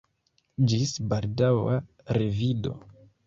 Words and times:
Ĝis 0.71 0.93
baldaŭa 1.11 1.77
revido! 2.21 2.73